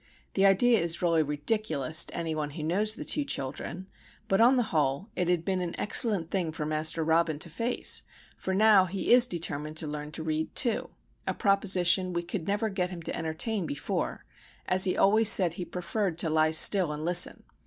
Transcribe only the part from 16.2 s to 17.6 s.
lie still and listen."